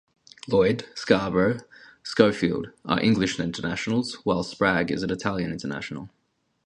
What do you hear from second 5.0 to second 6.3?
an Italian International.